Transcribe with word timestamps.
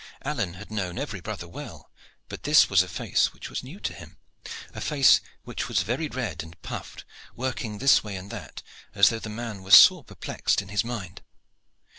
Alleyne 0.23 0.55
had 0.55 0.71
known 0.71 0.97
every 0.97 1.21
brother 1.21 1.47
well, 1.47 1.91
but 2.27 2.41
this 2.41 2.71
was 2.71 2.81
a 2.81 2.87
face 2.87 3.33
which 3.33 3.51
was 3.51 3.63
new 3.63 3.79
to 3.81 3.93
him 3.93 4.17
a 4.73 4.81
face 4.81 5.21
which 5.43 5.67
was 5.67 5.83
very 5.83 6.07
red 6.07 6.41
and 6.41 6.59
puffed, 6.63 7.05
working 7.35 7.77
this 7.77 8.03
way 8.03 8.15
and 8.15 8.31
that, 8.31 8.63
as 8.95 9.09
though 9.09 9.19
the 9.19 9.29
man 9.29 9.61
were 9.61 9.69
sore 9.69 10.03
perplexed 10.03 10.59
in 10.59 10.69
his 10.69 10.83
mind. 10.83 11.21